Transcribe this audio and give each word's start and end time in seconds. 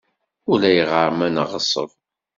Ulayɣer 0.51 1.09
ma 1.17 1.27
neɣṣeb. 1.29 1.89